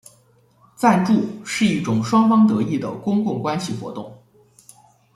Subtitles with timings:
[0.75, 4.11] 赞助是一种双方得益的公共关系活动。